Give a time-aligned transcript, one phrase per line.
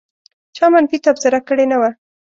[0.55, 1.91] چا منفي تبصره کړې نه وه.